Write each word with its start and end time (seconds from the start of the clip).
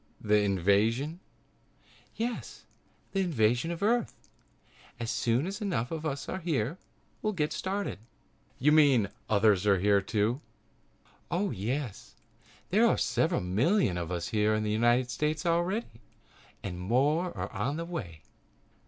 "The 0.19 0.39
invasion?" 0.39 1.19
"Yes, 2.15 2.65
the 3.11 3.19
invasion 3.19 3.69
of 3.69 3.83
Earth. 3.83 4.15
As 4.99 5.11
soon 5.11 5.45
as 5.45 5.61
enough 5.61 5.91
of 5.91 6.07
us 6.07 6.27
are 6.27 6.39
here 6.39 6.79
we'll 7.21 7.33
get 7.33 7.53
started." 7.53 7.99
"You 8.57 8.71
mean 8.71 9.03
there 9.03 9.11
are 9.29 9.35
others 9.35 9.63
here, 9.65 10.01
too?" 10.01 10.41
"Oh, 11.29 11.51
yes, 11.51 12.15
there 12.71 12.87
are 12.87 12.97
several 12.97 13.41
million 13.41 13.95
of 13.95 14.09
us 14.11 14.29
here 14.29 14.55
in 14.55 14.63
the 14.63 14.71
United 14.71 15.11
States 15.11 15.45
already 15.45 15.85
and 16.63 16.79
more 16.79 17.27
are 17.37 17.53
on 17.53 17.77
the 17.77 17.85
way." 17.85 18.23